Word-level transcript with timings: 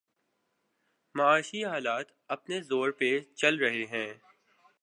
معاشی 1.15 1.65
حالات 1.65 2.05
اپنے 2.27 2.61
زور 2.61 2.91
پہ 2.91 3.19
چل 3.35 3.55
رہے 3.55 3.85
ہیں۔ 3.85 4.13